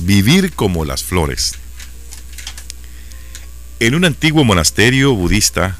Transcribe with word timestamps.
Vivir 0.00 0.52
como 0.52 0.84
las 0.84 1.02
flores. 1.02 1.54
En 3.80 3.94
un 3.94 4.04
antiguo 4.04 4.44
monasterio 4.44 5.14
budista, 5.14 5.76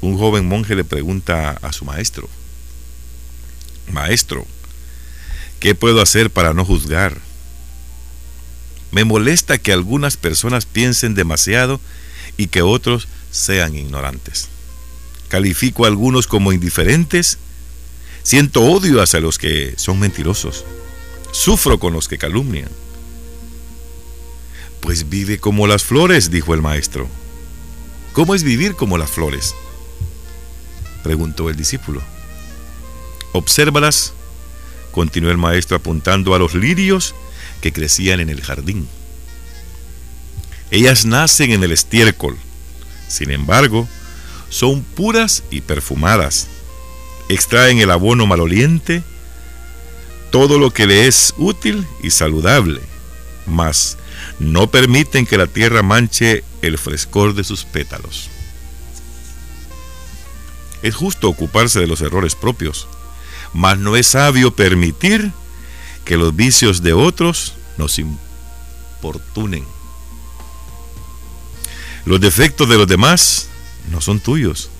un 0.00 0.18
joven 0.18 0.46
monje 0.46 0.74
le 0.74 0.84
pregunta 0.84 1.58
a 1.62 1.72
su 1.72 1.84
maestro, 1.84 2.28
Maestro, 3.92 4.46
¿qué 5.60 5.74
puedo 5.74 6.00
hacer 6.00 6.30
para 6.30 6.54
no 6.54 6.64
juzgar? 6.64 7.20
Me 8.90 9.04
molesta 9.04 9.58
que 9.58 9.72
algunas 9.72 10.16
personas 10.16 10.66
piensen 10.66 11.14
demasiado 11.14 11.80
y 12.36 12.46
que 12.46 12.62
otros 12.62 13.08
sean 13.30 13.76
ignorantes. 13.76 14.48
Califico 15.28 15.84
a 15.84 15.88
algunos 15.88 16.26
como 16.26 16.52
indiferentes. 16.52 17.38
Siento 18.22 18.62
odio 18.62 19.02
hacia 19.02 19.20
los 19.20 19.38
que 19.38 19.74
son 19.76 19.98
mentirosos. 19.98 20.64
Sufro 21.32 21.78
con 21.78 21.92
los 21.92 22.08
que 22.08 22.18
calumnian. 22.18 22.70
Pues 24.84 25.08
vive 25.08 25.38
como 25.38 25.66
las 25.66 25.82
flores, 25.82 26.30
dijo 26.30 26.52
el 26.52 26.60
maestro. 26.60 27.08
¿Cómo 28.12 28.34
es 28.34 28.42
vivir 28.42 28.74
como 28.74 28.98
las 28.98 29.10
flores? 29.10 29.54
preguntó 31.02 31.48
el 31.48 31.56
discípulo. 31.56 32.02
Obsérvalas, 33.32 34.12
continuó 34.92 35.30
el 35.30 35.38
maestro 35.38 35.78
apuntando 35.78 36.34
a 36.34 36.38
los 36.38 36.54
lirios 36.54 37.14
que 37.62 37.72
crecían 37.72 38.20
en 38.20 38.28
el 38.28 38.42
jardín. 38.42 38.86
Ellas 40.70 41.06
nacen 41.06 41.52
en 41.52 41.64
el 41.64 41.72
estiércol, 41.72 42.36
sin 43.08 43.30
embargo, 43.30 43.88
son 44.50 44.82
puras 44.82 45.44
y 45.50 45.62
perfumadas. 45.62 46.46
Extraen 47.30 47.78
el 47.78 47.90
abono 47.90 48.26
maloliente, 48.26 49.02
todo 50.30 50.58
lo 50.58 50.72
que 50.72 50.86
le 50.86 51.06
es 51.06 51.32
útil 51.38 51.86
y 52.02 52.10
saludable, 52.10 52.82
mas 53.46 53.96
no 54.38 54.70
permiten 54.70 55.26
que 55.26 55.38
la 55.38 55.46
tierra 55.46 55.82
manche 55.82 56.44
el 56.62 56.78
frescor 56.78 57.34
de 57.34 57.44
sus 57.44 57.64
pétalos. 57.64 58.30
Es 60.82 60.94
justo 60.94 61.28
ocuparse 61.28 61.80
de 61.80 61.86
los 61.86 62.00
errores 62.00 62.34
propios, 62.34 62.88
mas 63.52 63.78
no 63.78 63.96
es 63.96 64.08
sabio 64.08 64.54
permitir 64.54 65.32
que 66.04 66.16
los 66.16 66.36
vicios 66.36 66.82
de 66.82 66.92
otros 66.92 67.54
nos 67.78 67.98
importunen. 67.98 69.64
Los 72.04 72.20
defectos 72.20 72.68
de 72.68 72.76
los 72.76 72.86
demás 72.86 73.48
no 73.90 74.00
son 74.00 74.20
tuyos. 74.20 74.70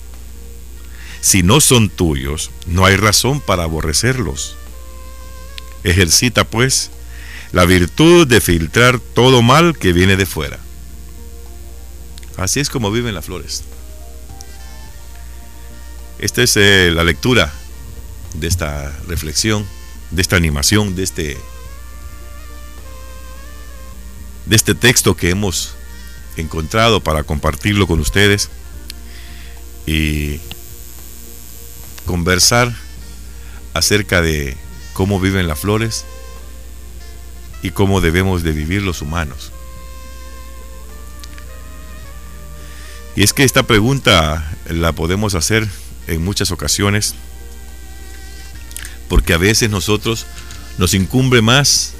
Si 1.21 1.41
no 1.41 1.59
son 1.59 1.89
tuyos, 1.89 2.51
no 2.67 2.85
hay 2.85 2.97
razón 2.97 3.41
para 3.41 3.63
aborrecerlos. 3.63 4.55
Ejercita, 5.83 6.43
pues, 6.43 6.91
la 7.51 7.65
virtud 7.65 8.27
de 8.27 8.41
filtrar 8.41 8.99
todo 8.99 9.41
mal 9.41 9.77
que 9.77 9.93
viene 9.93 10.15
de 10.15 10.25
fuera. 10.25 10.59
Así 12.37 12.59
es 12.59 12.69
como 12.69 12.91
viven 12.91 13.15
las 13.15 13.25
flores. 13.25 13.63
Esta 16.19 16.43
es 16.43 16.57
eh, 16.57 16.91
la 16.93 17.03
lectura 17.03 17.53
de 18.33 18.47
esta 18.47 18.91
reflexión, 19.07 19.65
de 20.11 20.21
esta 20.21 20.35
animación, 20.35 20.95
de 20.95 21.03
este, 21.03 21.37
de 24.45 24.55
este 24.55 24.75
texto 24.75 25.15
que 25.15 25.29
hemos 25.29 25.75
encontrado 26.37 27.01
para 27.01 27.23
compartirlo 27.23 27.87
con 27.87 27.99
ustedes 27.99 28.49
y 29.85 30.39
conversar 32.05 32.75
acerca 33.73 34.21
de 34.21 34.57
cómo 34.93 35.19
viven 35.19 35.47
las 35.47 35.59
flores 35.59 36.05
y 37.65 37.71
cómo 37.71 37.99
debemos 37.99 38.43
de 38.43 38.51
vivir 38.51 38.83
los 38.83 39.01
humanos. 39.01 39.51
Y 43.15 43.23
es 43.23 43.33
que 43.33 43.43
esta 43.43 43.63
pregunta 43.63 44.55
la 44.69 44.91
podemos 44.91 45.33
hacer 45.33 45.67
en 46.05 46.23
muchas 46.23 46.51
ocasiones 46.51 47.15
porque 49.09 49.33
a 49.33 49.37
veces 49.37 49.71
nosotros 49.71 50.27
nos 50.77 50.93
incumbe 50.93 51.41
más 51.41 51.93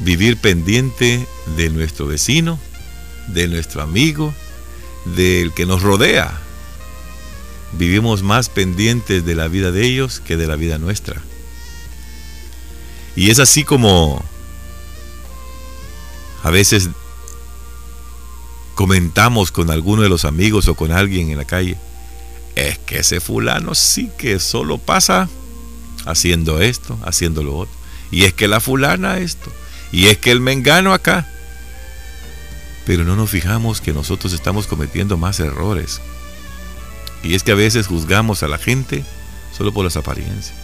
vivir 0.00 0.36
pendiente 0.36 1.26
de 1.56 1.70
nuestro 1.70 2.06
vecino, 2.06 2.58
de 3.28 3.48
nuestro 3.48 3.80
amigo, 3.80 4.34
del 5.16 5.54
que 5.54 5.64
nos 5.64 5.80
rodea. 5.82 6.38
Vivimos 7.72 8.22
más 8.22 8.50
pendientes 8.50 9.24
de 9.24 9.34
la 9.34 9.48
vida 9.48 9.70
de 9.70 9.86
ellos 9.86 10.20
que 10.20 10.36
de 10.36 10.46
la 10.46 10.56
vida 10.56 10.76
nuestra. 10.76 11.22
Y 13.16 13.30
es 13.30 13.38
así 13.38 13.64
como 13.64 14.22
a 16.44 16.50
veces 16.50 16.90
comentamos 18.74 19.50
con 19.50 19.70
alguno 19.70 20.02
de 20.02 20.10
los 20.10 20.26
amigos 20.26 20.68
o 20.68 20.74
con 20.74 20.92
alguien 20.92 21.30
en 21.30 21.38
la 21.38 21.46
calle, 21.46 21.78
es 22.54 22.78
que 22.78 22.98
ese 22.98 23.18
fulano 23.18 23.74
sí 23.74 24.10
que 24.18 24.38
solo 24.38 24.76
pasa 24.76 25.30
haciendo 26.04 26.60
esto, 26.60 26.98
haciendo 27.02 27.42
lo 27.42 27.56
otro. 27.56 27.74
Y 28.10 28.24
es 28.24 28.34
que 28.34 28.46
la 28.46 28.60
fulana 28.60 29.18
esto. 29.18 29.50
Y 29.90 30.08
es 30.08 30.18
que 30.18 30.30
el 30.30 30.40
mengano 30.40 30.92
acá. 30.92 31.26
Pero 32.84 33.04
no 33.04 33.16
nos 33.16 33.30
fijamos 33.30 33.80
que 33.80 33.94
nosotros 33.94 34.34
estamos 34.34 34.66
cometiendo 34.66 35.16
más 35.16 35.40
errores. 35.40 36.02
Y 37.22 37.34
es 37.34 37.42
que 37.42 37.52
a 37.52 37.56
veces 37.56 37.86
juzgamos 37.86 38.42
a 38.42 38.48
la 38.48 38.58
gente 38.58 39.02
solo 39.56 39.72
por 39.72 39.82
las 39.82 39.96
apariencias. 39.96 40.63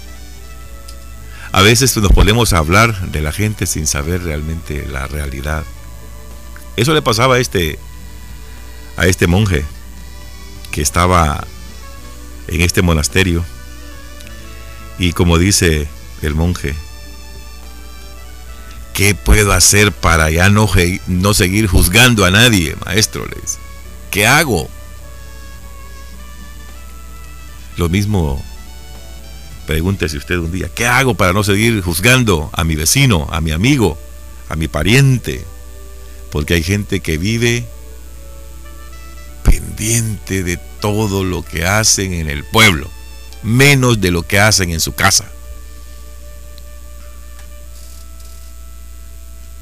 A 1.53 1.63
veces 1.63 1.97
nos 1.97 2.13
ponemos 2.13 2.53
a 2.53 2.59
hablar 2.59 3.11
de 3.11 3.23
la 3.23 3.33
gente 3.33 3.67
sin 3.67 3.87
saber 3.87 4.23
realmente 4.23 4.87
la 4.87 5.07
realidad. 5.07 5.65
Eso 6.77 6.95
le 6.95 7.03
pasaba 7.03 7.37
a 7.37 7.39
este 7.39 7.79
a 8.97 9.07
este 9.07 9.27
monje 9.27 9.65
que 10.71 10.83
estaba 10.83 11.45
en 12.49 12.61
este 12.61 12.83
monasterio 12.83 13.45
y 14.99 15.13
como 15.13 15.39
dice 15.39 15.89
el 16.21 16.35
monje, 16.35 16.75
¿qué 18.93 19.15
puedo 19.15 19.53
hacer 19.53 19.93
para 19.93 20.31
ya 20.31 20.51
no, 20.51 20.69
no 21.07 21.33
seguir 21.33 21.67
juzgando 21.67 22.27
a 22.27 22.31
nadie, 22.31 22.77
maestro? 22.85 23.27
¿Qué 24.11 24.27
hago? 24.27 24.69
Lo 27.79 27.89
mismo, 27.89 28.45
pregúntese 29.71 30.17
usted 30.17 30.37
un 30.39 30.51
día, 30.51 30.69
¿qué 30.75 30.85
hago 30.85 31.15
para 31.15 31.33
no 31.33 31.45
seguir 31.45 31.81
juzgando 31.81 32.51
a 32.53 32.65
mi 32.65 32.75
vecino, 32.75 33.29
a 33.31 33.41
mi 33.41 33.53
amigo, 33.53 33.97
a 34.49 34.57
mi 34.57 34.67
pariente? 34.67 35.45
Porque 36.33 36.55
hay 36.55 36.65
gente 36.65 36.99
que 36.99 37.19
vive 37.19 37.65
pendiente 39.45 40.43
de 40.43 40.57
todo 40.81 41.23
lo 41.23 41.45
que 41.45 41.67
hacen 41.67 42.15
en 42.15 42.29
el 42.29 42.43
pueblo 42.43 42.91
menos 43.45 44.01
de 44.01 44.11
lo 44.11 44.25
que 44.25 44.41
hacen 44.41 44.71
en 44.71 44.81
su 44.81 44.97
casa. 44.97 45.31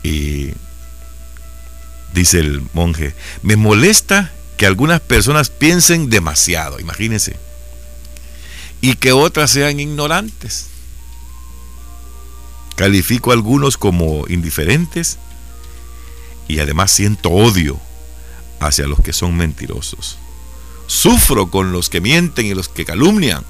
Y 0.03 0.53
dice 2.15 2.39
el 2.39 2.63
monje, 2.73 3.15
me 3.43 3.57
molesta 3.57 4.33
que 4.57 4.65
algunas 4.65 5.03
personas 5.03 5.51
piensen 5.51 6.09
demasiado, 6.09 6.81
imagínense, 6.81 7.37
y 8.81 8.95
que 8.95 9.13
otras 9.13 9.51
sean 9.51 9.81
ignorantes. 9.81 10.67
Califico 12.77 13.31
a 13.31 13.35
algunos 13.35 13.77
como 13.77 14.27
indiferentes 14.29 15.19
y 16.47 16.61
además 16.61 16.91
siento 16.91 17.31
odio 17.31 17.81
hacia 18.61 18.87
los 18.87 19.01
que 19.01 19.13
son 19.13 19.37
mentirosos. 19.37 20.19
Sufro 20.87 21.51
con 21.51 21.73
los 21.73 21.91
que 21.91 22.01
mienten 22.01 22.47
y 22.47 22.55
los 22.55 22.69
que 22.69 22.85
calumnian. 22.85 23.45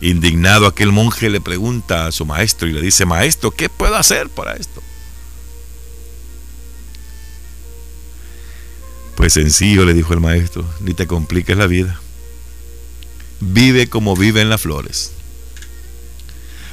Indignado 0.00 0.66
aquel 0.66 0.92
monje 0.92 1.30
le 1.30 1.40
pregunta 1.40 2.06
a 2.06 2.12
su 2.12 2.26
maestro 2.26 2.68
y 2.68 2.72
le 2.72 2.82
dice, 2.82 3.06
maestro, 3.06 3.52
¿qué 3.52 3.68
puedo 3.68 3.96
hacer 3.96 4.28
para 4.28 4.54
esto? 4.54 4.82
Pues 9.24 9.32
sencillo, 9.32 9.86
le 9.86 9.94
dijo 9.94 10.12
el 10.12 10.20
maestro, 10.20 10.66
ni 10.80 10.92
te 10.92 11.06
compliques 11.06 11.56
la 11.56 11.66
vida. 11.66 11.98
Vive 13.40 13.86
como 13.86 14.14
viven 14.14 14.50
las 14.50 14.60
flores. 14.60 15.12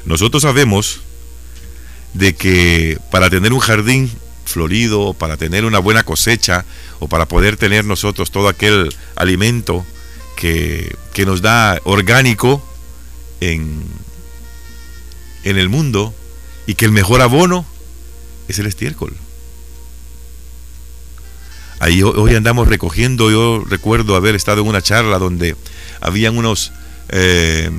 Nosotros 0.04 0.44
sabemos 0.44 1.00
de 2.14 2.36
que 2.36 2.98
para 3.10 3.30
tener 3.30 3.54
un 3.54 3.62
jardín 3.62 4.12
florido, 4.44 5.14
para 5.14 5.38
tener 5.38 5.64
una 5.64 5.80
buena 5.80 6.04
cosecha 6.04 6.66
o 7.00 7.08
para 7.08 7.26
poder 7.26 7.56
tener 7.56 7.86
nosotros 7.86 8.32
todo 8.32 8.50
aquel 8.50 8.94
alimento 9.16 9.86
que, 10.36 10.94
que 11.14 11.26
nos 11.26 11.42
da 11.42 11.80
orgánico, 11.86 12.62
en, 13.40 13.82
en 15.46 15.58
el 15.58 15.70
mundo 15.70 16.14
y 16.68 16.76
que 16.76 16.84
el 16.84 16.92
mejor 16.92 17.22
abono 17.22 17.66
es 18.50 18.60
el 18.60 18.66
estiércol. 18.66 19.16
Ahí 21.82 22.04
hoy 22.04 22.36
andamos 22.36 22.68
recogiendo, 22.68 23.32
yo 23.32 23.66
recuerdo 23.68 24.16
haber 24.16 24.36
estado 24.36 24.62
en 24.62 24.68
una 24.68 24.84
charla 24.84 25.18
donde 25.18 25.56
habían 26.00 26.38
unos 26.38 26.72
eh, 27.10 27.72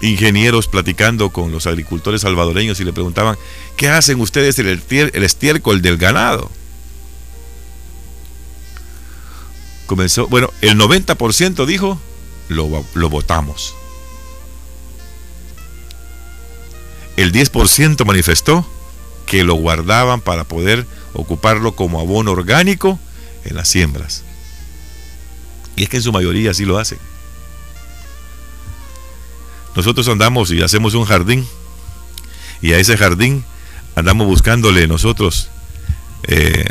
ingenieros 0.00 0.68
platicando 0.68 1.30
con 1.30 1.50
los 1.50 1.66
agricultores 1.66 2.20
salvadoreños 2.20 2.78
y 2.78 2.84
le 2.84 2.92
preguntaban, 2.92 3.36
¿qué 3.76 3.88
hacen 3.88 4.20
ustedes 4.20 4.60
el, 4.60 4.80
el 4.90 5.24
estiércol 5.24 5.82
del 5.82 5.96
ganado? 5.96 6.52
Comenzó, 9.86 10.28
bueno, 10.28 10.50
el 10.60 10.78
90% 10.78 11.66
dijo, 11.66 11.98
lo, 12.48 12.84
lo 12.94 13.10
votamos. 13.10 13.74
El 17.16 17.32
10% 17.32 18.04
manifestó 18.04 18.64
que 19.26 19.42
lo 19.42 19.54
guardaban 19.54 20.20
para 20.20 20.44
poder 20.44 20.86
ocuparlo 21.14 21.74
como 21.74 22.00
abono 22.00 22.32
orgánico 22.32 22.98
en 23.44 23.56
las 23.56 23.68
siembras. 23.68 24.22
Y 25.76 25.84
es 25.84 25.88
que 25.88 25.96
en 25.96 26.02
su 26.02 26.12
mayoría 26.12 26.50
así 26.50 26.64
lo 26.64 26.78
hacen. 26.78 26.98
Nosotros 29.74 30.06
andamos 30.08 30.50
y 30.50 30.62
hacemos 30.62 30.94
un 30.94 31.04
jardín 31.04 31.46
y 32.62 32.72
a 32.72 32.78
ese 32.78 32.96
jardín 32.96 33.44
andamos 33.96 34.26
buscándole 34.26 34.86
nosotros, 34.86 35.48
eh, 36.24 36.70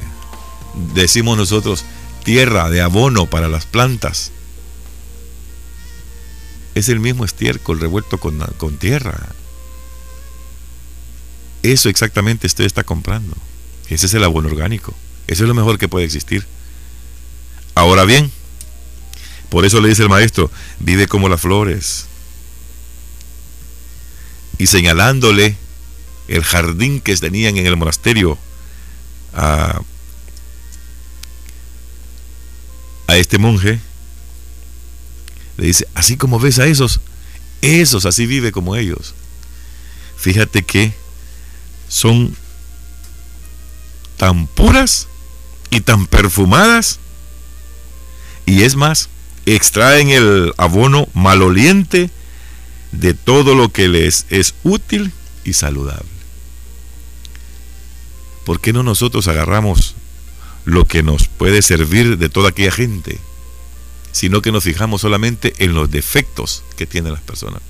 decimos 0.93 1.37
nosotros, 1.37 1.85
tierra 2.23 2.69
de 2.69 2.81
abono 2.81 3.25
para 3.25 3.49
las 3.49 3.65
plantas. 3.65 4.31
Es 6.75 6.89
el 6.89 6.99
mismo 6.99 7.25
estiércol 7.25 7.79
revuelto 7.79 8.17
con, 8.19 8.39
con 8.57 8.77
tierra. 8.77 9.29
Eso 11.61 11.89
exactamente 11.89 12.47
usted 12.47 12.63
está 12.63 12.83
comprando. 12.83 13.35
Ese 13.89 14.05
es 14.05 14.13
el 14.13 14.23
abono 14.23 14.49
orgánico. 14.49 14.93
Eso 15.27 15.43
es 15.43 15.47
lo 15.47 15.53
mejor 15.53 15.77
que 15.77 15.87
puede 15.87 16.05
existir. 16.05 16.45
Ahora 17.75 18.05
bien, 18.05 18.31
por 19.49 19.65
eso 19.65 19.81
le 19.81 19.89
dice 19.89 20.03
el 20.03 20.09
maestro, 20.09 20.51
vive 20.79 21.07
como 21.07 21.29
las 21.29 21.41
flores. 21.41 22.05
Y 24.57 24.67
señalándole 24.67 25.57
el 26.27 26.43
jardín 26.43 27.01
que 27.01 27.15
tenían 27.17 27.57
en 27.57 27.65
el 27.67 27.77
monasterio 27.77 28.37
a, 29.33 29.81
a 33.07 33.17
este 33.17 33.37
monje, 33.37 33.79
le 35.57 35.67
dice, 35.67 35.87
así 35.93 36.17
como 36.17 36.39
ves 36.39 36.59
a 36.59 36.65
esos, 36.65 36.99
esos 37.61 38.05
así 38.05 38.25
vive 38.25 38.51
como 38.51 38.75
ellos. 38.75 39.13
Fíjate 40.17 40.63
que 40.63 40.93
son 41.87 42.35
tan 44.23 44.47
puras 44.47 45.09
y 45.69 45.81
tan 45.81 46.07
perfumadas. 46.07 46.99
Y 48.45 48.63
es 48.63 48.77
más, 48.77 49.09
extraen 49.45 50.11
el 50.11 50.53
abono 50.55 51.09
maloliente 51.13 52.09
de 52.93 53.15
todo 53.15 53.53
lo 53.53 53.67
que 53.67 53.89
les 53.89 54.25
es 54.29 54.55
útil 54.63 55.11
y 55.43 55.51
saludable. 55.51 56.07
¿Por 58.45 58.61
qué 58.61 58.71
no 58.71 58.81
nosotros 58.81 59.27
agarramos 59.27 59.93
lo 60.63 60.85
que 60.85 61.03
nos 61.03 61.27
puede 61.27 61.61
servir 61.61 62.17
de 62.17 62.29
toda 62.29 62.51
aquella 62.51 62.71
gente, 62.71 63.19
sino 64.13 64.41
que 64.41 64.53
nos 64.53 64.63
fijamos 64.63 65.01
solamente 65.01 65.53
en 65.57 65.73
los 65.73 65.91
defectos 65.91 66.63
que 66.77 66.85
tienen 66.85 67.11
las 67.11 67.21
personas? 67.23 67.61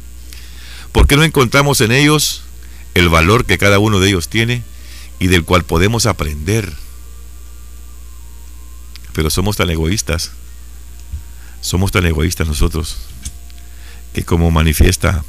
¿Por 0.92 1.08
qué 1.08 1.18
no 1.18 1.24
encontramos 1.24 1.82
en 1.82 1.92
ellos 1.92 2.44
el 2.94 3.10
valor 3.10 3.46
que 3.46 3.58
cada 3.58 3.80
uno 3.80 4.00
de 4.00 4.10
ellos 4.10 4.28
tiene 4.28 4.62
y 5.24 5.28
del 5.28 5.46
cual 5.46 5.64
podemos 5.64 6.06
aprender? 6.06 6.70
Pero 9.14 9.30
somos 9.30 9.56
tan 9.56 9.70
egoístas, 9.70 10.32
somos 11.62 11.94
tan 11.94 12.06
egoístas 12.06 12.46
nosotros, 12.46 12.98
que 14.12 14.26
como 14.26 14.52
manifiesta 14.52 15.24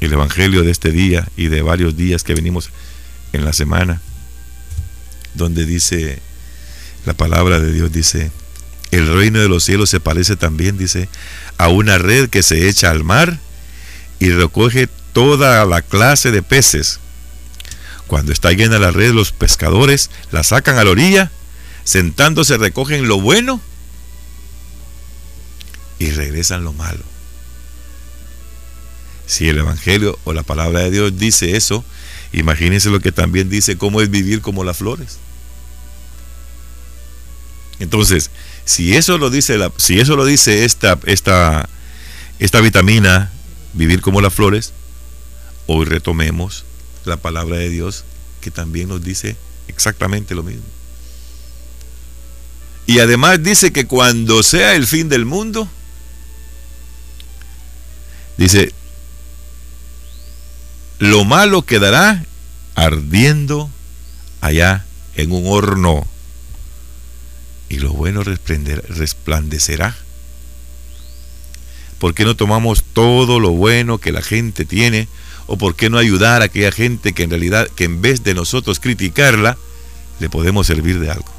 el 0.00 0.14
Evangelio 0.14 0.62
de 0.62 0.70
este 0.70 0.90
día 0.90 1.28
y 1.36 1.48
de 1.48 1.60
varios 1.60 1.98
días 1.98 2.24
que 2.24 2.34
venimos 2.34 2.70
en 3.34 3.44
la 3.44 3.52
semana, 3.52 4.00
donde 5.34 5.66
dice 5.66 6.22
la 7.04 7.12
palabra 7.12 7.60
de 7.60 7.74
Dios, 7.74 7.92
dice, 7.92 8.30
el 8.90 9.14
reino 9.14 9.38
de 9.38 9.50
los 9.50 9.64
cielos 9.64 9.90
se 9.90 10.00
parece 10.00 10.34
también, 10.34 10.78
dice, 10.78 11.10
a 11.58 11.68
una 11.68 11.98
red 11.98 12.30
que 12.30 12.42
se 12.42 12.70
echa 12.70 12.90
al 12.90 13.04
mar 13.04 13.38
y 14.18 14.30
recoge 14.30 14.88
toda 15.12 15.62
la 15.66 15.82
clase 15.82 16.30
de 16.30 16.42
peces. 16.42 17.00
Cuando 18.12 18.30
está 18.30 18.52
llena 18.52 18.78
la 18.78 18.90
red, 18.90 19.12
los 19.12 19.32
pescadores 19.32 20.10
la 20.32 20.42
sacan 20.42 20.76
a 20.76 20.84
la 20.84 20.90
orilla, 20.90 21.30
sentándose 21.82 22.58
recogen 22.58 23.08
lo 23.08 23.18
bueno 23.18 23.58
y 25.98 26.10
regresan 26.10 26.62
lo 26.62 26.74
malo. 26.74 27.04
Si 29.24 29.48
el 29.48 29.56
Evangelio 29.56 30.18
o 30.24 30.34
la 30.34 30.42
palabra 30.42 30.80
de 30.80 30.90
Dios 30.90 31.16
dice 31.16 31.56
eso, 31.56 31.86
imagínense 32.34 32.90
lo 32.90 33.00
que 33.00 33.12
también 33.12 33.48
dice 33.48 33.78
cómo 33.78 34.02
es 34.02 34.10
vivir 34.10 34.42
como 34.42 34.62
las 34.62 34.76
flores. 34.76 35.16
Entonces, 37.78 38.30
si 38.66 38.94
eso 38.94 39.16
lo 39.16 39.30
dice, 39.30 39.56
la, 39.56 39.72
si 39.78 40.00
eso 40.00 40.16
lo 40.16 40.26
dice 40.26 40.66
esta, 40.66 40.98
esta, 41.06 41.66
esta 42.38 42.60
vitamina, 42.60 43.32
vivir 43.72 44.02
como 44.02 44.20
las 44.20 44.34
flores, 44.34 44.74
hoy 45.66 45.86
retomemos 45.86 46.66
la 47.04 47.16
palabra 47.16 47.56
de 47.56 47.68
Dios 47.68 48.04
que 48.40 48.50
también 48.50 48.88
nos 48.88 49.02
dice 49.02 49.36
exactamente 49.68 50.34
lo 50.34 50.42
mismo. 50.42 50.64
Y 52.86 52.98
además 52.98 53.42
dice 53.42 53.72
que 53.72 53.86
cuando 53.86 54.42
sea 54.42 54.74
el 54.74 54.86
fin 54.86 55.08
del 55.08 55.24
mundo, 55.24 55.68
dice, 58.36 58.72
lo 60.98 61.24
malo 61.24 61.62
quedará 61.62 62.24
ardiendo 62.74 63.70
allá 64.40 64.84
en 65.14 65.32
un 65.32 65.46
horno 65.46 66.06
y 67.68 67.78
lo 67.78 67.92
bueno 67.92 68.22
resplandecerá. 68.24 69.96
¿Por 71.98 72.14
qué 72.14 72.24
no 72.24 72.34
tomamos 72.36 72.82
todo 72.82 73.40
lo 73.40 73.50
bueno 73.50 73.98
que 73.98 74.12
la 74.12 74.22
gente 74.22 74.64
tiene? 74.64 75.08
¿O 75.46 75.56
por 75.56 75.74
qué 75.74 75.90
no 75.90 75.98
ayudar 75.98 76.42
a 76.42 76.46
aquella 76.46 76.72
gente 76.72 77.12
que 77.12 77.24
en 77.24 77.30
realidad, 77.30 77.68
que 77.68 77.84
en 77.84 78.00
vez 78.00 78.22
de 78.22 78.34
nosotros 78.34 78.80
criticarla, 78.80 79.58
le 80.20 80.28
podemos 80.30 80.66
servir 80.66 81.00
de 81.00 81.10
algo? 81.10 81.32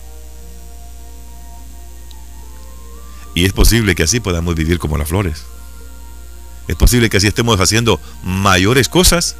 Y 3.36 3.46
es 3.46 3.54
posible 3.54 3.96
que 3.96 4.04
así 4.04 4.20
podamos 4.20 4.56
vivir 4.56 4.80
como 4.80 4.98
las 4.98 5.10
flores. 5.10 5.44
Es 6.68 6.76
posible 6.76 7.10
que 7.10 7.18
así 7.18 7.28
estemos 7.28 7.60
haciendo 7.60 8.00
mayores 8.24 8.88
cosas 8.90 9.36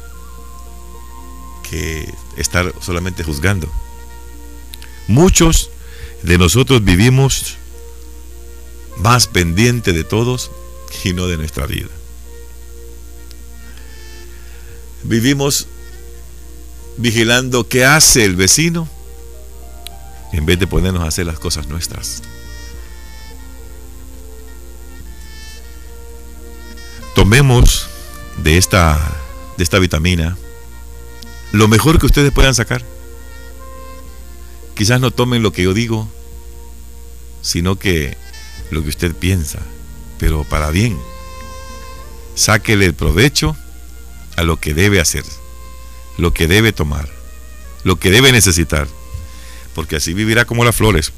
que 1.68 2.12
estar 2.36 2.72
solamente 2.80 3.24
juzgando. 3.24 3.68
Muchos 5.06 5.70
de 6.22 6.38
nosotros 6.38 6.84
vivimos 6.84 7.56
más 8.98 9.26
pendiente 9.26 9.92
de 9.92 10.04
todos 10.04 10.50
y 11.02 11.12
no 11.12 11.26
de 11.26 11.36
nuestra 11.36 11.66
vida. 11.66 11.90
Vivimos 15.04 15.66
vigilando 16.96 17.68
qué 17.68 17.84
hace 17.84 18.24
el 18.24 18.36
vecino 18.36 18.88
en 20.32 20.46
vez 20.46 20.58
de 20.58 20.66
ponernos 20.66 21.02
a 21.02 21.08
hacer 21.08 21.26
las 21.26 21.38
cosas 21.38 21.68
nuestras. 21.68 22.22
Tomemos 27.14 27.88
de 28.42 28.58
esta, 28.58 28.98
de 29.56 29.64
esta 29.64 29.78
vitamina 29.78 30.36
lo 31.52 31.68
mejor 31.68 32.00
que 32.00 32.06
ustedes 32.06 32.32
puedan 32.32 32.54
sacar. 32.54 32.82
Quizás 34.74 35.00
no 35.00 35.12
tomen 35.12 35.42
lo 35.42 35.52
que 35.52 35.62
yo 35.62 35.72
digo, 35.72 36.08
sino 37.42 37.76
que 37.78 38.16
lo 38.70 38.82
que 38.82 38.88
usted 38.88 39.14
piensa, 39.14 39.60
pero 40.18 40.42
para 40.42 40.70
bien. 40.70 40.98
Sáquele 42.34 42.86
el 42.86 42.94
provecho 42.94 43.56
a 44.36 44.42
lo 44.42 44.58
que 44.58 44.74
debe 44.74 45.00
hacer, 45.00 45.24
lo 46.18 46.32
que 46.32 46.46
debe 46.46 46.72
tomar, 46.72 47.08
lo 47.84 47.96
que 47.96 48.10
debe 48.10 48.32
necesitar, 48.32 48.88
porque 49.74 49.96
así 49.96 50.14
vivirá 50.14 50.44
como 50.44 50.64
las 50.64 50.76
flores. 50.76 51.12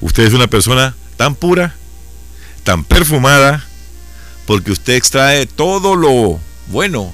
Usted 0.00 0.24
es 0.24 0.34
una 0.34 0.46
persona 0.46 0.94
tan 1.16 1.34
pura, 1.34 1.76
tan 2.62 2.84
perfumada, 2.84 3.66
porque 4.46 4.72
usted 4.72 4.94
extrae 4.94 5.46
todo 5.46 5.96
lo 5.96 6.38
bueno 6.68 7.12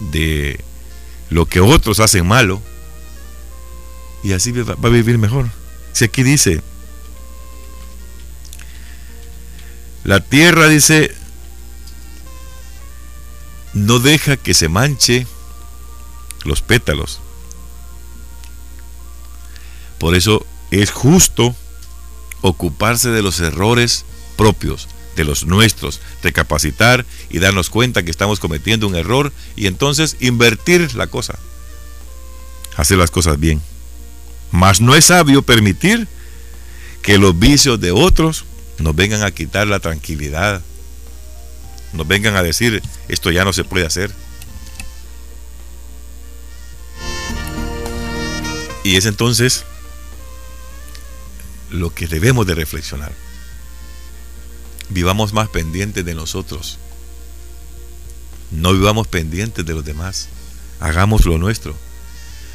de 0.00 0.60
lo 1.30 1.46
que 1.46 1.60
otros 1.60 2.00
hacen 2.00 2.26
malo 2.26 2.62
y 4.22 4.32
así 4.32 4.52
va 4.52 4.74
a 4.82 4.90
vivir 4.90 5.18
mejor. 5.18 5.48
Si 5.92 6.04
aquí 6.04 6.22
dice, 6.22 6.60
la 10.04 10.20
tierra 10.20 10.68
dice, 10.68 11.14
no 13.76 13.98
deja 13.98 14.38
que 14.38 14.54
se 14.54 14.70
manche 14.70 15.26
los 16.44 16.62
pétalos. 16.62 17.20
Por 19.98 20.14
eso 20.14 20.46
es 20.70 20.90
justo 20.90 21.54
ocuparse 22.40 23.10
de 23.10 23.20
los 23.20 23.38
errores 23.40 24.06
propios, 24.36 24.88
de 25.14 25.24
los 25.24 25.44
nuestros, 25.44 26.00
recapacitar 26.22 27.04
y 27.28 27.38
darnos 27.38 27.68
cuenta 27.68 28.02
que 28.02 28.10
estamos 28.10 28.40
cometiendo 28.40 28.86
un 28.86 28.96
error 28.96 29.30
y 29.56 29.66
entonces 29.66 30.16
invertir 30.20 30.94
la 30.94 31.08
cosa, 31.08 31.38
hacer 32.76 32.96
las 32.96 33.10
cosas 33.10 33.38
bien. 33.38 33.60
Mas 34.52 34.80
no 34.80 34.94
es 34.94 35.06
sabio 35.06 35.42
permitir 35.42 36.08
que 37.02 37.18
los 37.18 37.38
vicios 37.38 37.78
de 37.78 37.92
otros 37.92 38.46
nos 38.78 38.96
vengan 38.96 39.22
a 39.22 39.32
quitar 39.32 39.66
la 39.66 39.80
tranquilidad, 39.80 40.62
nos 41.96 42.06
vengan 42.06 42.36
a 42.36 42.42
decir, 42.42 42.82
esto 43.08 43.30
ya 43.30 43.44
no 43.44 43.52
se 43.52 43.64
puede 43.64 43.86
hacer. 43.86 44.12
Y 48.84 48.96
es 48.96 49.06
entonces 49.06 49.64
lo 51.70 51.92
que 51.92 52.06
debemos 52.06 52.46
de 52.46 52.54
reflexionar. 52.54 53.12
Vivamos 54.88 55.32
más 55.32 55.48
pendientes 55.48 56.04
de 56.04 56.14
nosotros. 56.14 56.78
No 58.52 58.72
vivamos 58.72 59.08
pendientes 59.08 59.66
de 59.66 59.74
los 59.74 59.84
demás. 59.84 60.28
Hagamos 60.78 61.26
lo 61.26 61.38
nuestro. 61.38 61.74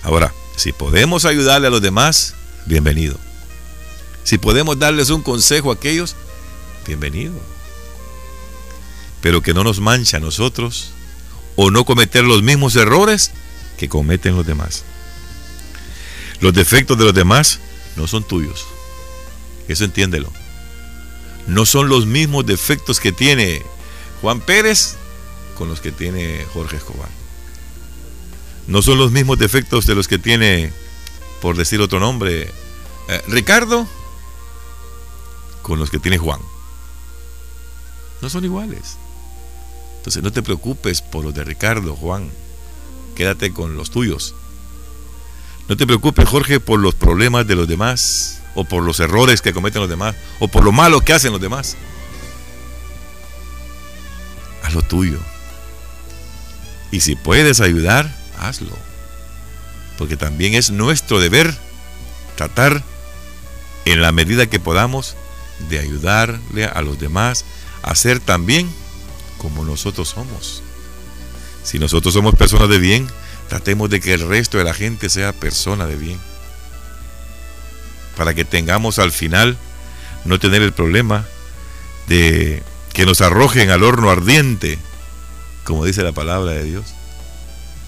Ahora, 0.04 0.34
si 0.56 0.72
podemos 0.72 1.26
ayudarle 1.26 1.68
a 1.68 1.72
los 1.72 1.82
demás, 1.82 2.36
bienvenido. 2.66 3.18
Si 4.24 4.38
podemos 4.38 4.80
darles 4.80 5.10
un 5.10 5.24
consejo 5.24 5.72
a 5.72 5.74
aquellos, 5.74 6.16
bienvenido. 6.88 7.34
Pero 9.22 9.42
que 9.42 9.54
no 9.54 9.64
nos 9.64 9.80
manche 9.80 10.18
a 10.18 10.20
nosotros 10.20 10.92
o 11.56 11.72
no 11.72 11.86
cometer 11.86 12.24
los 12.24 12.42
mismos 12.42 12.76
errores 12.76 13.32
que 13.78 13.90
cometen 13.90 14.36
los 14.36 14.46
demás. 14.46 14.84
Los 16.40 16.54
defectos 16.54 16.98
de 16.98 17.06
los 17.06 17.14
demás 17.14 17.60
no 17.96 18.08
son 18.08 18.24
tuyos. 18.24 18.66
Eso 19.68 19.84
entiéndelo. 19.84 20.32
No 21.48 21.66
son 21.66 21.90
los 21.90 22.06
mismos 22.06 22.46
defectos 22.46 23.00
que 23.00 23.12
tiene 23.12 23.64
Juan 24.22 24.40
Pérez 24.40 24.96
con 25.58 25.70
los 25.70 25.82
que 25.82 25.92
tiene 25.92 26.46
Jorge 26.54 26.78
Escobar. 26.78 27.10
No 28.68 28.82
son 28.82 28.98
los 28.98 29.12
mismos 29.12 29.38
defectos 29.38 29.86
de 29.86 29.96
los 29.96 30.08
que 30.08 30.18
tiene, 30.18 30.72
por 31.42 31.58
decir 31.58 31.82
otro 31.82 32.00
nombre, 32.00 32.52
eh, 33.08 33.22
Ricardo 33.28 33.88
con 35.62 35.80
los 35.80 35.90
que 35.90 36.00
tiene 36.00 36.18
Juan. 36.18 36.40
No 38.22 38.30
son 38.30 38.46
iguales. 38.46 38.98
Entonces 40.02 40.24
no 40.24 40.32
te 40.32 40.42
preocupes 40.42 41.04
por 41.04 41.24
los 41.24 41.32
de 41.36 41.44
Ricardo, 41.44 41.96
Juan. 41.96 42.32
Quédate 43.16 43.54
con 43.54 43.78
los 43.78 43.92
tuyos. 43.92 44.34
No 45.70 45.78
te 45.78 45.86
preocupes, 45.86 46.28
Jorge, 46.28 46.60
por 46.60 46.80
los 46.80 46.96
problemas 46.96 47.46
de 47.46 47.56
los 47.56 47.68
demás, 47.68 48.42
o 48.56 48.64
por 48.64 48.82
los 48.82 49.00
errores 49.00 49.44
que 49.44 49.54
cometen 49.54 49.80
los 49.80 49.90
demás, 49.90 50.16
o 50.40 50.48
por 50.48 50.64
lo 50.64 50.72
malo 50.72 51.02
que 51.02 51.14
hacen 51.14 51.32
los 51.32 51.40
demás. 51.40 51.78
Haz 54.64 54.74
lo 54.74 54.82
tuyo. 54.82 55.20
Y 56.90 57.02
si 57.02 57.16
puedes 57.16 57.62
ayudar, 57.62 58.12
hazlo. 58.40 58.76
Porque 60.00 60.18
también 60.18 60.56
es 60.56 60.72
nuestro 60.72 61.20
deber 61.20 61.56
tratar 62.36 62.82
en 63.86 64.02
la 64.02 64.12
medida 64.12 64.48
que 64.48 64.60
podamos 64.60 65.16
de 65.70 65.78
ayudarle 65.78 66.66
a 66.66 66.82
los 66.82 67.00
demás 67.00 67.46
a 67.84 67.94
ser 67.94 68.20
también 68.20 68.68
como 69.42 69.66
nosotros 69.66 70.10
somos. 70.10 70.62
Si 71.64 71.80
nosotros 71.80 72.14
somos 72.14 72.36
personas 72.36 72.70
de 72.70 72.78
bien, 72.78 73.08
tratemos 73.50 73.90
de 73.90 74.00
que 74.00 74.14
el 74.14 74.28
resto 74.28 74.60
de 74.60 74.64
la 74.64 74.74
gente 74.76 75.10
sea 75.10 75.34
persona 75.34 75.88
de 75.88 75.96
bien. 75.96 76.20
Para 78.16 78.36
que 78.36 78.46
tengamos 78.46 79.00
al 79.00 79.12
final 79.12 79.58
no 80.26 80.40
tener 80.40 80.62
el 80.62 80.74
problema 80.74 81.26
de 82.08 82.62
que 82.94 83.06
nos 83.08 83.22
arrojen 83.22 83.72
al 83.72 83.84
horno 83.84 84.12
ardiente, 84.12 84.78
como 85.64 85.86
dice 85.86 86.04
la 86.04 86.12
palabra 86.12 86.52
de 86.52 86.64
Dios, 86.64 86.86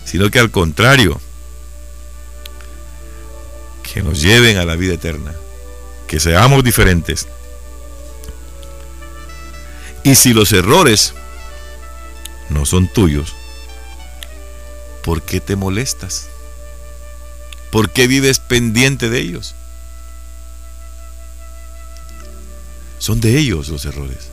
sino 0.05 0.31
que 0.31 0.39
al 0.39 0.49
contrario, 0.49 1.21
que 3.93 4.01
nos 4.01 4.21
lleven 4.23 4.57
a 4.57 4.65
la 4.65 4.75
vida 4.75 4.95
eterna, 4.95 5.33
que 6.07 6.19
seamos 6.19 6.63
diferentes. 6.63 7.27
Y 10.03 10.15
si 10.15 10.33
los 10.33 10.51
errores 10.51 11.13
no 12.53 12.65
son 12.65 12.87
tuyos, 12.87 13.33
¿por 15.03 15.21
qué 15.21 15.39
te 15.39 15.55
molestas? 15.55 16.29
¿Por 17.71 17.91
qué 17.91 18.07
vives 18.07 18.39
pendiente 18.39 19.09
de 19.09 19.19
ellos? 19.19 19.55
Son 22.99 23.19
de 23.19 23.37
ellos 23.37 23.67
los 23.69 23.83
errores. 23.85 24.29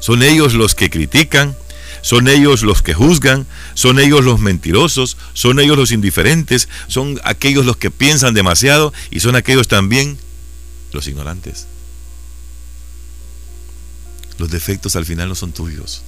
Son 0.00 0.22
ellos 0.22 0.54
los 0.54 0.74
que 0.74 0.88
critican, 0.88 1.56
son 2.00 2.28
ellos 2.28 2.62
los 2.62 2.82
que 2.82 2.94
juzgan, 2.94 3.46
son 3.74 3.98
ellos 3.98 4.24
los 4.24 4.38
mentirosos, 4.38 5.16
son 5.32 5.58
ellos 5.58 5.76
los 5.76 5.90
indiferentes, 5.90 6.68
son 6.86 7.20
aquellos 7.24 7.66
los 7.66 7.76
que 7.76 7.90
piensan 7.90 8.34
demasiado 8.34 8.92
y 9.10 9.20
son 9.20 9.36
aquellos 9.36 9.68
también 9.68 10.18
los 10.92 11.08
ignorantes. 11.08 11.66
Los 14.38 14.50
defectos 14.50 14.96
al 14.96 15.04
final 15.04 15.28
no 15.28 15.34
son 15.34 15.52
tuyos. 15.52 16.02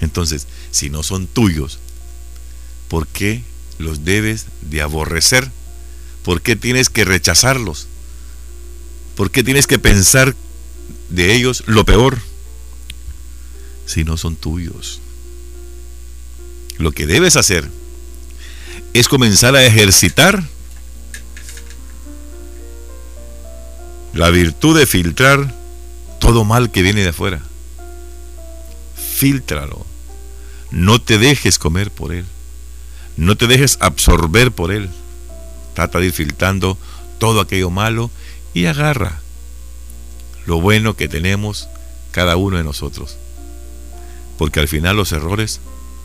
Entonces, 0.00 0.46
si 0.70 0.90
no 0.90 1.02
son 1.02 1.26
tuyos, 1.26 1.78
¿por 2.88 3.06
qué 3.06 3.42
los 3.78 4.04
debes 4.04 4.46
de 4.62 4.82
aborrecer? 4.82 5.50
¿Por 6.22 6.42
qué 6.42 6.56
tienes 6.56 6.90
que 6.90 7.04
rechazarlos? 7.04 7.86
¿Por 9.14 9.30
qué 9.30 9.42
tienes 9.42 9.66
que 9.66 9.78
pensar 9.78 10.34
de 11.10 11.34
ellos 11.34 11.64
lo 11.66 11.84
peor 11.84 12.18
si 13.86 14.04
no 14.04 14.16
son 14.16 14.36
tuyos? 14.36 15.00
Lo 16.78 16.92
que 16.92 17.06
debes 17.06 17.36
hacer 17.36 17.70
es 18.92 19.08
comenzar 19.08 19.56
a 19.56 19.64
ejercitar 19.64 20.42
la 24.12 24.30
virtud 24.30 24.78
de 24.78 24.86
filtrar 24.86 25.54
todo 26.20 26.44
mal 26.44 26.70
que 26.70 26.82
viene 26.82 27.02
de 27.02 27.10
afuera. 27.10 27.45
Filtralo. 29.16 29.86
No 30.70 31.00
te 31.00 31.16
dejes 31.16 31.58
comer 31.58 31.90
por 31.90 32.12
él. 32.12 32.26
No 33.16 33.34
te 33.34 33.46
dejes 33.46 33.78
absorber 33.80 34.52
por 34.52 34.72
él. 34.72 34.90
Trata 35.72 36.00
de 36.00 36.08
ir 36.08 36.12
filtrando 36.12 36.76
todo 37.18 37.40
aquello 37.40 37.70
malo 37.70 38.10
y 38.52 38.66
agarra 38.66 39.22
lo 40.44 40.60
bueno 40.60 40.96
que 40.96 41.08
tenemos 41.08 41.66
cada 42.10 42.36
uno 42.36 42.58
de 42.58 42.64
nosotros. 42.64 43.16
Porque 44.36 44.60
al 44.60 44.68
final 44.68 44.98
los 44.98 45.12
errores 45.12 45.60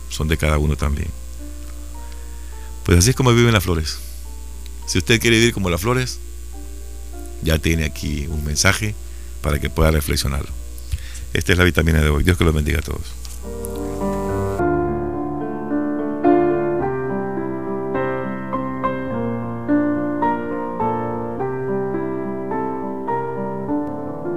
son 0.08 0.28
de 0.28 0.38
cada 0.38 0.56
uno 0.56 0.76
también. 0.76 1.10
Pues 2.82 2.96
así 2.96 3.10
es 3.10 3.16
como 3.16 3.34
viven 3.34 3.52
las 3.52 3.64
flores. 3.64 3.98
Si 4.86 4.96
usted 4.96 5.20
quiere 5.20 5.36
vivir 5.36 5.52
como 5.52 5.68
las 5.68 5.82
flores, 5.82 6.18
ya 7.42 7.58
tiene 7.58 7.84
aquí 7.84 8.26
un 8.26 8.42
mensaje 8.42 8.94
para 9.42 9.58
que 9.60 9.68
pueda 9.68 9.90
reflexionarlo. 9.90 10.61
Esta 11.32 11.52
es 11.52 11.58
la 11.58 11.64
vitamina 11.64 12.00
de 12.00 12.10
hoy. 12.10 12.24
Dios 12.24 12.36
que 12.36 12.44
los 12.44 12.54
bendiga 12.54 12.78
a 12.80 12.82
todos. 12.82 13.21